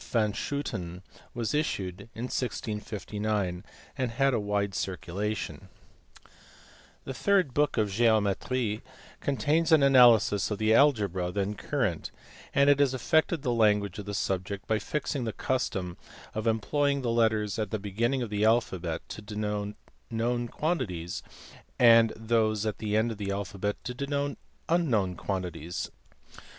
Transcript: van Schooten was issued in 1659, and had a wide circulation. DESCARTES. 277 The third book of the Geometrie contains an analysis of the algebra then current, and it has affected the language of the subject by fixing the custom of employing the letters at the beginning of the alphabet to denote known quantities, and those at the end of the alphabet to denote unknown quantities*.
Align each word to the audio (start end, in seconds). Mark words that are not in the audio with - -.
van 0.09 0.33
Schooten 0.33 1.03
was 1.35 1.53
issued 1.53 2.09
in 2.15 2.23
1659, 2.23 3.63
and 3.95 4.09
had 4.09 4.33
a 4.33 4.39
wide 4.39 4.73
circulation. 4.73 5.69
DESCARTES. 6.15 6.33
277 7.03 7.03
The 7.03 7.13
third 7.13 7.53
book 7.53 7.77
of 7.77 7.87
the 7.91 7.93
Geometrie 7.93 8.81
contains 9.19 9.71
an 9.71 9.83
analysis 9.83 10.49
of 10.49 10.57
the 10.57 10.73
algebra 10.73 11.31
then 11.31 11.53
current, 11.53 12.09
and 12.51 12.67
it 12.67 12.79
has 12.79 12.95
affected 12.95 13.43
the 13.43 13.53
language 13.53 13.99
of 13.99 14.05
the 14.07 14.15
subject 14.15 14.65
by 14.65 14.79
fixing 14.79 15.25
the 15.25 15.31
custom 15.33 15.97
of 16.33 16.47
employing 16.47 17.03
the 17.03 17.11
letters 17.11 17.59
at 17.59 17.69
the 17.69 17.77
beginning 17.77 18.23
of 18.23 18.31
the 18.31 18.43
alphabet 18.43 19.07
to 19.09 19.21
denote 19.21 19.75
known 20.09 20.47
quantities, 20.47 21.21
and 21.77 22.11
those 22.15 22.65
at 22.65 22.79
the 22.79 22.97
end 22.97 23.11
of 23.11 23.19
the 23.19 23.29
alphabet 23.29 23.75
to 23.83 23.93
denote 23.93 24.39
unknown 24.67 25.13
quantities*. 25.15 25.91